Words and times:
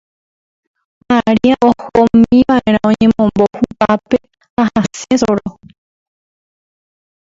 Maria 1.11 1.57
ohómiva'erá 1.99 2.79
oñemombo 2.91 3.45
hupápe 3.59 4.17
ha 4.57 4.65
hasẽ 4.75 5.13
soro. 5.21 5.51